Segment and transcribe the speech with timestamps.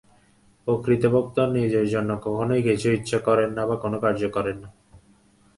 [0.67, 4.69] প্রকৃত ভক্ত নিজের জন্য কখনও কিছু ইচ্ছা করেন না বা কোন কার্য করেন না।